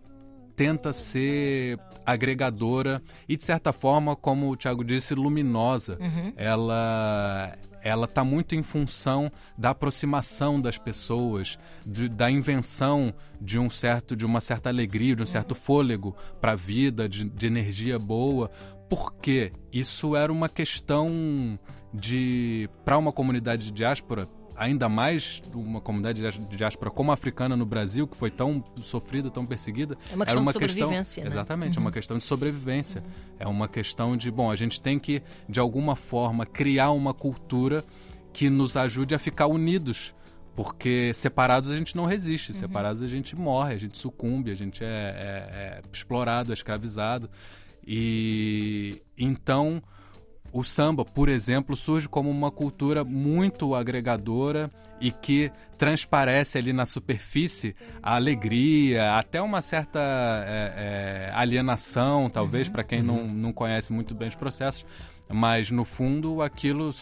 tenta 0.56 0.94
ser 0.94 1.80
agregadora 2.06 3.02
e, 3.28 3.36
de 3.36 3.44
certa 3.44 3.74
forma, 3.74 4.16
como 4.16 4.50
o 4.52 4.56
Thiago 4.56 4.84
disse, 4.84 5.14
luminosa. 5.16 5.98
Ela 6.36 7.56
ela 7.84 8.06
está 8.06 8.24
muito 8.24 8.56
em 8.56 8.64
função 8.64 9.32
da 9.56 9.70
aproximação 9.70 10.60
das 10.60 10.76
pessoas, 10.76 11.60
de- 11.86 12.10
da 12.10 12.32
invenção 12.32 13.14
de 13.40 13.60
um 13.60 13.70
certo 13.70 14.16
de 14.16 14.26
uma 14.26 14.42
certa 14.42 14.70
alegria, 14.70 15.16
de 15.16 15.22
um 15.22 15.26
certo 15.28 15.54
fôlego 15.54 16.16
para 16.42 16.54
a 16.54 16.56
vida, 16.56 17.08
de, 17.08 17.26
de 17.30 17.46
energia 17.46 18.00
boa. 18.00 18.50
Porque 18.90 19.52
isso 19.72 20.16
era 20.16 20.32
uma 20.34 20.50
questão 20.50 21.60
de 21.94 22.68
para 22.84 22.98
uma 22.98 23.12
comunidade 23.12 23.66
de 23.66 23.72
diáspora 23.72 24.28
ainda 24.56 24.88
mais 24.90 25.42
uma 25.54 25.82
comunidade 25.82 26.22
de 26.22 26.56
diáspora 26.56 26.90
como 26.92 27.12
a 27.12 27.14
africana 27.14 27.56
no 27.56 27.66
Brasil, 27.66 28.08
que 28.08 28.16
foi 28.16 28.32
tão 28.32 28.64
sofrida, 28.82 29.30
tão 29.30 29.46
perseguida. 29.46 29.98
É 30.12 30.16
uma 30.16 30.26
questão 30.26 30.42
uma 30.42 30.52
de 30.52 30.60
sobrevivência, 30.60 31.24
né? 31.24 31.30
Exatamente, 31.30 31.78
é 31.78 31.82
uma 31.82 31.92
questão 31.92 32.18
de 32.18 32.24
sobrevivência. 32.24 33.04
É 33.40 33.48
uma 33.48 33.68
questão 33.68 34.16
de, 34.16 34.32
bom, 34.32 34.50
a 34.50 34.56
gente 34.56 34.80
tem 34.82 34.98
que, 35.00 35.22
de 35.48 35.60
alguma 35.60 35.96
forma, 35.96 36.46
criar 36.46 36.92
uma 36.92 37.14
cultura 37.14 37.84
que 38.34 38.50
nos 38.50 38.76
ajude 38.78 39.14
a 39.16 39.20
ficar 39.20 39.48
unidos. 39.48 40.14
Porque 40.56 41.12
separados 41.14 41.70
a 41.70 41.78
gente 41.78 41.98
não 41.98 42.06
resiste, 42.06 42.54
separados 42.54 43.02
a 43.02 43.08
gente 43.08 43.36
morre, 43.36 43.74
a 43.74 43.78
gente 43.78 43.98
sucumbe, 43.98 44.52
a 44.52 44.56
gente 44.56 44.82
é, 44.86 44.88
é- 44.88 45.80
é 45.80 45.82
explorado, 45.92 46.52
é 46.52 46.54
escravizado. 46.54 47.30
E 47.86 49.02
então 49.18 49.82
o 50.56 50.64
samba, 50.64 51.04
por 51.04 51.28
exemplo, 51.28 51.76
surge 51.76 52.08
como 52.08 52.30
uma 52.30 52.50
cultura 52.50 53.04
muito 53.04 53.76
agregadora 53.76 54.72
e 55.02 55.12
que 55.12 55.52
transparece 55.78 56.58
ali 56.58 56.72
na 56.72 56.86
superfície 56.86 57.76
a 58.02 58.16
alegria, 58.16 59.18
até 59.18 59.42
uma 59.42 59.62
certa 59.62 60.00
é, 60.48 61.28
é, 61.28 61.32
alienação, 61.36 62.30
talvez, 62.30 62.70
para 62.70 62.86
quem 62.86 63.04
não, 63.04 63.28
não 63.28 63.52
conhece 63.52 63.92
muito 63.92 64.16
bem 64.16 64.30
os 64.30 64.36
processos. 64.36 64.86
Mas, 65.28 65.70
no 65.72 65.84
fundo, 65.84 66.42
aquilo 66.42 66.94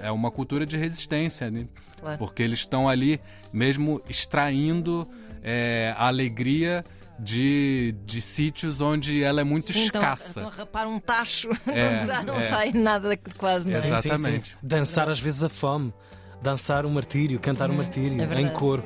é 0.00 0.10
uma 0.10 0.30
cultura 0.30 0.64
de 0.64 0.78
resistência, 0.78 1.50
né? 1.50 1.66
Claro. 2.00 2.18
porque 2.18 2.42
eles 2.42 2.60
estão 2.60 2.88
ali 2.88 3.20
mesmo 3.52 4.00
extraindo 4.08 5.06
é, 5.40 5.94
a 5.96 6.06
alegria 6.08 6.82
de, 7.22 7.94
de 8.04 8.20
sítios 8.20 8.80
onde 8.80 9.22
ela 9.22 9.40
é 9.40 9.44
muito 9.44 9.72
Sim, 9.72 9.84
então, 9.86 10.02
escassa. 10.02 10.40
então 10.40 10.50
rapar 10.50 10.88
um 10.88 10.98
tacho 10.98 11.48
É, 11.66 11.98
onde 11.98 12.06
já 12.06 12.22
não 12.22 12.36
é. 12.36 12.50
sai 12.50 12.72
nada 12.72 13.16
quase. 13.38 13.70
Exato. 13.70 14.08
Exatamente. 14.08 14.56
Dançar 14.62 15.08
às 15.08 15.20
vezes 15.20 15.44
a 15.44 15.48
fome. 15.48 15.94
Dançar 16.42 16.84
o 16.84 16.90
martírio, 16.90 17.38
cantar 17.38 17.70
o 17.70 17.72
martírio 17.72 18.20
é 18.20 18.40
em 18.40 18.48
coro. 18.48 18.82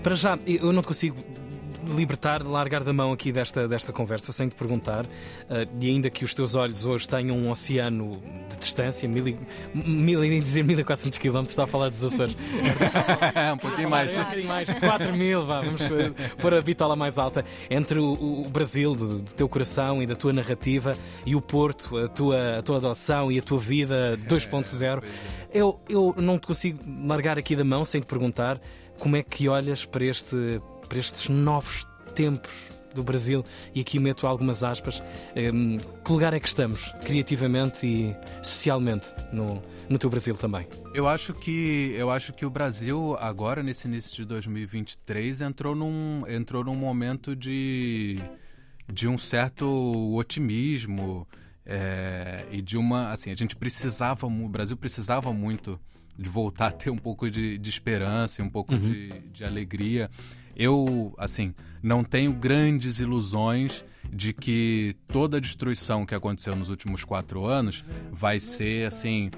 Para 0.00 0.14
já, 0.14 0.38
eu 0.46 0.72
não 0.72 0.80
consigo 0.80 1.16
libertar, 1.86 2.42
largar 2.42 2.82
da 2.84 2.92
mão 2.92 3.12
aqui 3.12 3.32
desta, 3.32 3.66
desta 3.66 3.92
conversa 3.92 4.32
sem 4.32 4.48
te 4.48 4.54
perguntar, 4.54 5.06
eh, 5.48 5.66
e 5.80 5.88
ainda 5.88 6.10
que 6.10 6.24
os 6.24 6.34
teus 6.34 6.54
olhos 6.54 6.84
hoje 6.84 7.08
tenham 7.08 7.36
um 7.36 7.50
oceano 7.50 8.20
de 8.48 8.56
distância, 8.58 9.08
mil 9.08 9.28
e, 9.28 9.38
mil, 9.74 10.24
e 10.24 10.40
dizer 10.40 10.62
1400 10.62 11.18
km, 11.18 11.42
está 11.42 11.64
a 11.64 11.66
falar 11.66 11.88
dos 11.88 12.02
Açores. 12.02 12.36
um 13.54 13.58
pouquinho 13.58 13.90
mais. 13.90 14.16
Um 14.16 14.22
bocadinho 14.22 14.48
mais, 14.48 14.70
4 14.72 15.12
mil, 15.12 15.46
vá, 15.46 15.60
vamos 15.60 15.82
eh, 15.82 16.10
pôr 16.40 16.54
a 16.54 16.60
bitola 16.60 16.96
mais 16.96 17.18
alta. 17.18 17.44
Entre 17.70 17.98
o, 17.98 18.44
o 18.44 18.50
Brasil, 18.50 18.92
do, 18.92 19.18
do 19.18 19.34
teu 19.34 19.48
coração 19.48 20.02
e 20.02 20.06
da 20.06 20.16
tua 20.16 20.32
narrativa, 20.32 20.92
e 21.24 21.34
o 21.34 21.40
Porto, 21.40 21.96
a 21.96 22.08
tua, 22.08 22.58
a 22.58 22.62
tua 22.62 22.76
adoção 22.76 23.30
e 23.30 23.38
a 23.38 23.42
tua 23.42 23.58
vida 23.58 24.18
2.0, 24.28 25.02
eu, 25.52 25.80
eu 25.88 26.14
não 26.18 26.38
te 26.38 26.46
consigo 26.46 26.78
largar 27.06 27.38
aqui 27.38 27.56
da 27.56 27.64
mão 27.64 27.84
sem 27.84 28.00
te 28.00 28.06
perguntar 28.06 28.60
como 28.98 29.16
é 29.16 29.22
que 29.22 29.48
olhas 29.48 29.84
para, 29.84 30.04
este, 30.04 30.60
para 30.90 30.98
estes 30.98 31.28
novos 31.28 31.86
tempos 32.16 32.50
do 32.92 33.04
Brasil 33.04 33.44
e 33.72 33.80
aqui 33.80 34.00
meto 34.00 34.26
algumas 34.26 34.64
aspas. 34.64 35.00
Hum, 35.54 35.76
que 36.04 36.12
lugar 36.12 36.34
é 36.34 36.40
que 36.40 36.48
estamos, 36.48 36.92
criativamente 37.06 37.86
e 37.86 38.16
socialmente, 38.42 39.06
no, 39.32 39.62
no 39.88 39.98
teu 39.98 40.10
Brasil 40.10 40.34
também? 40.34 40.66
Eu 40.92 41.06
acho 41.06 41.32
que 41.32 41.94
eu 41.96 42.10
acho 42.10 42.32
que 42.32 42.44
o 42.44 42.50
Brasil 42.50 43.16
agora 43.20 43.62
nesse 43.62 43.86
início 43.86 44.16
de 44.16 44.24
2023 44.24 45.42
entrou 45.42 45.76
num 45.76 46.24
entrou 46.28 46.64
num 46.64 46.74
momento 46.74 47.36
de 47.36 48.20
de 48.92 49.06
um 49.06 49.16
certo 49.16 49.66
otimismo 50.16 51.26
é, 51.64 52.44
e 52.50 52.60
de 52.60 52.76
uma 52.76 53.12
assim 53.12 53.30
a 53.30 53.36
gente 53.36 53.54
precisava 53.54 54.26
o 54.26 54.48
Brasil 54.48 54.76
precisava 54.76 55.32
muito 55.32 55.78
de 56.18 56.28
voltar 56.28 56.66
a 56.68 56.72
ter 56.72 56.90
um 56.90 56.96
pouco 56.98 57.30
de, 57.30 57.56
de 57.58 57.70
esperança 57.70 58.40
e 58.40 58.44
um 58.44 58.50
pouco 58.50 58.76
de, 58.76 59.08
de 59.32 59.44
alegria 59.44 60.10
eu 60.56 61.14
assim 61.16 61.54
não 61.82 62.04
tenho 62.04 62.32
grandes 62.32 63.00
ilusões 63.00 63.84
de 64.12 64.32
que 64.32 64.96
toda 65.08 65.36
a 65.38 65.40
destruição 65.40 66.04
que 66.04 66.14
aconteceu 66.14 66.54
nos 66.56 66.68
últimos 66.68 67.04
quatro 67.04 67.44
anos 67.46 67.84
vai 68.10 68.38
ser 68.40 68.86
assim 68.86 69.30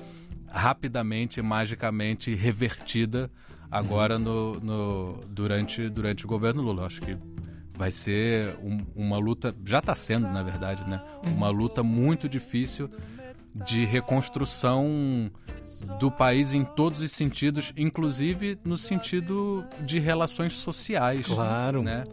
rapidamente, 0.48 1.40
magicamente 1.40 2.34
revertida 2.34 3.30
agora 3.70 4.18
no, 4.18 4.58
no- 4.60 5.20
durante, 5.28 5.88
durante 5.88 6.24
o 6.24 6.28
governo 6.28 6.62
Lula. 6.62 6.82
Eu 6.82 6.86
Acho 6.86 7.00
que 7.00 7.16
vai 7.76 7.90
ser 7.90 8.56
um- 8.62 8.84
uma 8.94 9.16
luta, 9.18 9.54
já 9.64 9.78
está 9.78 9.94
sendo, 9.94 10.28
na 10.28 10.42
verdade, 10.42 10.88
né? 10.88 11.00
Uma 11.24 11.48
luta 11.48 11.82
muito 11.82 12.28
difícil 12.28 12.88
de 13.54 13.84
reconstrução 13.84 15.30
do 15.98 16.10
país 16.10 16.52
em 16.54 16.64
todos 16.64 17.00
os 17.00 17.10
sentidos, 17.12 17.72
inclusive 17.76 18.58
no 18.64 18.76
sentido 18.76 19.64
de 19.84 19.98
relações 19.98 20.52
sociais. 20.54 21.26
Claro. 21.26 21.82
Né? 21.82 22.04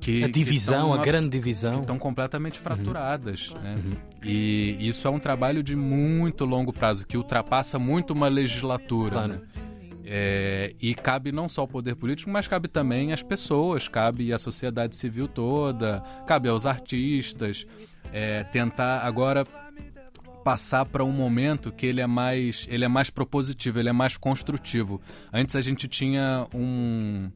Que, 0.00 0.22
A 0.22 0.26
que 0.26 0.32
divisão, 0.32 0.74
tão 0.80 0.92
a 0.92 0.96
uma- 0.96 1.04
grande 1.04 1.30
divisão. 1.30 1.80
estão 1.80 1.98
completamente 1.98 2.58
fraturadas. 2.60 3.52
Né? 3.62 3.76
E 4.24 4.76
isso 4.80 5.08
é 5.08 5.10
um 5.10 5.18
trabalho 5.18 5.62
de 5.62 5.74
muito 5.74 6.44
longo 6.44 6.72
prazo, 6.72 7.06
que 7.06 7.16
ultrapassa 7.16 7.78
muito 7.78 8.12
uma 8.12 8.28
legislatura. 8.28 9.10
Claro. 9.12 9.32
né? 9.32 9.40
É, 10.08 10.72
e 10.80 10.94
cabe 10.94 11.32
não 11.32 11.48
só 11.48 11.64
o 11.64 11.68
poder 11.68 11.96
político, 11.96 12.30
mas 12.30 12.46
cabe 12.46 12.68
também 12.68 13.12
às 13.12 13.24
pessoas, 13.24 13.88
cabe 13.88 14.32
à 14.32 14.38
sociedade 14.38 14.94
civil 14.94 15.26
toda, 15.26 16.00
cabe 16.28 16.48
aos 16.48 16.64
artistas, 16.64 17.66
é, 18.12 18.44
tentar 18.44 19.00
agora 19.04 19.44
passar 20.46 20.86
para 20.86 21.04
um 21.04 21.10
momento 21.10 21.72
que 21.72 21.84
ele 21.84 22.00
é 22.00 22.06
mais 22.06 22.68
ele 22.70 22.84
é 22.84 22.88
mais 22.88 23.10
propositivo, 23.10 23.80
ele 23.80 23.88
é 23.88 23.92
mais 23.92 24.16
construtivo. 24.16 25.00
Antes 25.32 25.56
a 25.56 25.60
gente 25.60 25.88
tinha 25.88 26.46
um 26.54 27.28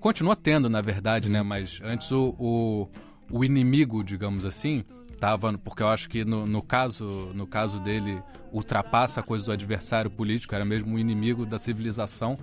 continua 0.00 0.36
tendo 0.36 0.68
na 0.68 0.82
verdade, 0.82 1.30
né? 1.30 1.40
Mas 1.40 1.80
antes 1.82 2.10
o, 2.10 2.36
o, 2.38 2.88
o 3.30 3.42
inimigo, 3.42 4.04
digamos 4.04 4.44
assim, 4.44 4.84
tava 5.18 5.56
porque 5.56 5.82
eu 5.82 5.88
acho 5.88 6.10
que 6.10 6.26
no, 6.26 6.46
no 6.46 6.60
caso 6.60 7.30
no 7.34 7.46
caso 7.46 7.80
dele 7.80 8.22
ultrapassa 8.52 9.20
a 9.20 9.22
coisa 9.22 9.46
do 9.46 9.52
adversário 9.52 10.10
político, 10.10 10.54
era 10.54 10.62
mesmo 10.62 10.92
um 10.92 10.98
inimigo 10.98 11.46
da 11.46 11.58
civilização. 11.58 12.38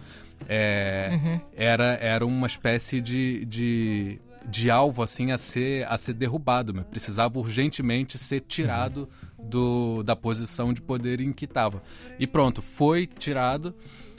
É, 0.49 1.39
era 1.55 1.99
era 2.01 2.25
uma 2.25 2.47
espécie 2.47 2.99
de, 2.99 3.45
de 3.45 4.19
de 4.49 4.71
alvo 4.71 5.03
assim 5.03 5.31
a 5.31 5.37
ser 5.37 5.85
a 5.87 5.99
ser 5.99 6.13
derrubado, 6.13 6.73
precisava 6.85 7.37
urgentemente 7.37 8.17
ser 8.17 8.41
tirado 8.41 9.07
do, 9.41 10.03
da 10.03 10.15
posição 10.15 10.73
de 10.73 10.81
poder 10.81 11.21
em 11.21 11.31
que 11.31 11.45
estava. 11.45 11.81
E 12.19 12.25
pronto, 12.25 12.61
foi 12.61 13.05
tirado 13.07 13.75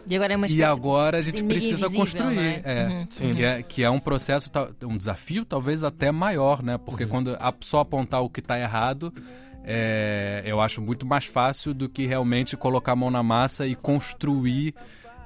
E 0.06 0.14
agora 0.14 0.34
é 0.34 0.36
uma 0.36 0.46
e 0.46 0.62
agora 0.62 1.18
a 1.18 1.22
gente 1.22 1.42
precisa 1.44 1.86
invisível, 1.86 2.00
construir. 2.00 2.34
não 2.34 2.42
é? 2.42 2.88
Uhum. 2.88 3.06
Sim. 3.10 3.34
Que, 3.34 3.44
é, 3.44 3.62
que 3.62 3.82
é 3.82 3.90
um 3.90 3.98
processo, 3.98 4.50
um 4.82 4.96
desafio 4.96 5.44
talvez 5.44 5.82
até 5.82 6.12
maior, 6.12 6.62
né? 6.62 6.78
Porque 6.78 7.06
quando 7.06 7.36
a, 7.40 7.52
só 7.60 7.80
apontar 7.80 8.22
o 8.22 8.30
que 8.30 8.40
está 8.40 8.58
errado, 8.58 9.12
é, 9.64 10.42
eu 10.44 10.60
acho 10.60 10.80
muito 10.80 11.04
mais 11.04 11.24
fácil 11.24 11.74
do 11.74 11.88
que 11.88 12.06
realmente 12.06 12.56
colocar 12.56 12.92
a 12.92 12.96
mão 12.96 13.10
na 13.10 13.22
massa 13.22 13.66
e 13.66 13.74
construir 13.74 14.74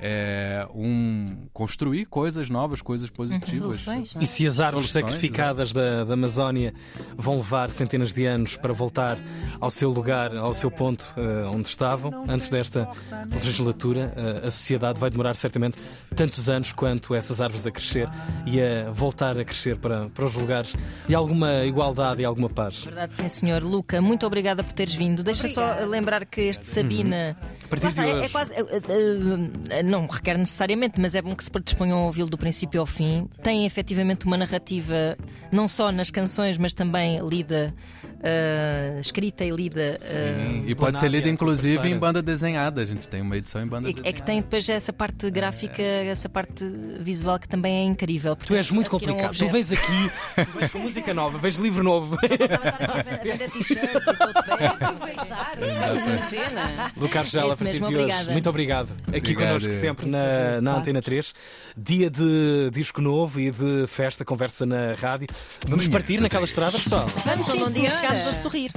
é, 0.00 0.66
um 0.74 1.46
construir 1.52 2.06
coisas 2.06 2.48
novas, 2.48 2.80
coisas 2.80 3.10
positivas. 3.10 3.58
Soluções. 3.58 4.16
E 4.20 4.26
se 4.26 4.46
as 4.46 4.60
árvores 4.60 4.90
Soluções, 4.90 5.12
sacrificadas 5.12 5.72
da, 5.72 6.04
da 6.04 6.14
Amazónia 6.14 6.72
vão 7.16 7.36
levar 7.36 7.70
centenas 7.70 8.12
de 8.12 8.24
anos 8.24 8.56
para 8.56 8.72
voltar 8.72 9.18
ao 9.60 9.70
seu 9.70 9.90
lugar, 9.90 10.34
ao 10.36 10.54
seu 10.54 10.70
ponto 10.70 11.12
eh, 11.16 11.50
onde 11.54 11.68
estavam, 11.68 12.24
antes 12.28 12.48
desta 12.48 12.88
legislatura, 13.30 14.12
eh, 14.16 14.46
a 14.46 14.50
sociedade 14.50 14.98
vai 14.98 15.10
demorar 15.10 15.34
certamente 15.34 15.86
tantos 16.14 16.48
anos 16.48 16.72
quanto 16.72 17.14
essas 17.14 17.40
árvores 17.40 17.66
a 17.66 17.70
crescer 17.70 18.08
e 18.46 18.60
a 18.60 18.90
voltar 18.90 19.38
a 19.38 19.44
crescer 19.44 19.76
para, 19.76 20.08
para 20.08 20.24
os 20.24 20.34
lugares 20.34 20.74
de 21.06 21.14
alguma 21.14 21.64
igualdade 21.64 22.22
e 22.22 22.24
alguma 22.24 22.48
paz. 22.48 22.84
Verdade, 22.84 23.16
sim, 23.16 23.28
senhor. 23.28 23.62
Luca, 23.62 24.00
muito 24.00 24.26
obrigada 24.26 24.64
por 24.64 24.72
teres 24.72 24.94
vindo. 24.94 25.22
Deixa 25.22 25.46
só 25.48 25.84
lembrar 25.86 26.24
que 26.24 26.40
este 26.42 26.66
Sabina. 26.66 27.36
A 27.64 27.68
partir 27.68 27.92
de 27.92 28.00
é, 28.00 28.10
é 28.10 28.14
hoje. 28.16 28.28
quase. 28.30 28.54
é, 28.54 28.60
é, 28.60 29.78
é, 29.80 29.82
não 29.90 30.06
requer 30.06 30.38
necessariamente, 30.38 31.00
mas 31.00 31.14
é 31.14 31.20
bom 31.22 31.34
que 31.34 31.44
se 31.44 31.50
predisponham 31.50 31.98
a 31.98 32.06
ouvi-lo 32.06 32.30
do 32.30 32.38
princípio 32.38 32.80
ao 32.80 32.86
fim. 32.86 33.28
Tem 33.42 33.66
efetivamente 33.66 34.24
uma 34.26 34.36
narrativa, 34.36 35.16
não 35.52 35.66
só 35.68 35.90
nas 35.92 36.10
canções, 36.10 36.56
mas 36.56 36.72
também 36.72 37.18
lida, 37.26 37.74
ah, 38.22 38.98
escrita 39.00 39.44
e 39.44 39.50
lida. 39.50 39.98
ah, 40.00 40.62
E 40.66 40.74
pode 40.74 40.98
ser 40.98 41.06
lida, 41.08 41.22
Planária, 41.22 41.30
inclusive, 41.30 41.88
em 41.88 41.98
banda 41.98 42.22
desenhada. 42.22 42.80
A 42.82 42.84
gente 42.84 43.06
tem 43.08 43.20
uma 43.20 43.36
edição 43.36 43.62
em 43.62 43.66
banda 43.66 43.88
é, 43.88 43.92
desenhada. 43.92 44.08
é 44.08 44.12
que 44.12 44.22
tem 44.22 44.40
depois 44.40 44.68
essa 44.68 44.92
parte 44.92 45.30
gráfica, 45.30 45.82
essa 45.82 46.28
parte 46.28 46.64
visual 47.00 47.38
que 47.38 47.48
também 47.48 47.78
é 47.78 47.84
incrível. 47.84 48.36
Tu 48.36 48.54
és 48.54 48.70
muito 48.70 48.94
adquiram 48.94 49.14
um 49.14 49.18
complicado. 49.18 49.36
Tu 49.38 49.48
vens 49.52 49.72
aqui, 49.72 50.10
tu 50.36 50.58
vens 50.58 50.70
com 50.70 50.78
música 50.78 51.12
nova, 51.14 51.38
vens 51.38 51.56
livro 51.56 51.82
novo. 51.82 52.16
A 52.16 53.22
vender 53.22 53.50
t-shirts 53.50 53.92
todo 54.04 54.16
bem. 54.58 54.66
Aproveitar, 54.66 54.72
estamos 54.74 55.08
em 55.08 55.14
quarentena. 55.14 56.92
do 56.96 57.08
Cargela, 57.08 57.52
a 57.52 57.54
Isso 57.54 57.64
partir 57.64 57.80
mesmo, 57.80 57.88
de 57.88 57.94
hoje. 57.96 58.02
obrigada. 58.04 58.32
Muito 58.32 58.48
obrigado. 58.48 58.90
Aqui 59.08 59.18
Obrigado. 59.18 59.46
connosco 59.60 59.72
sempre 59.80 60.06
na, 60.06 60.60
na 60.60 60.76
Antena 60.76 61.00
3. 61.00 61.34
Dia 61.76 62.10
de 62.10 62.70
disco 62.72 63.00
novo 63.00 63.40
e 63.40 63.50
de 63.50 63.86
festa, 63.86 64.24
conversa 64.24 64.66
na 64.66 64.94
rádio. 64.94 65.28
Vamos 65.66 65.88
partir 65.88 66.20
naquela 66.20 66.44
estrada, 66.44 66.78
pessoal. 66.78 67.06
Vamos, 67.24 67.46
sim, 67.46 67.66
senhora. 67.68 67.90
chegámos 67.90 68.26
a 68.26 68.32
sorrir. 68.34 68.68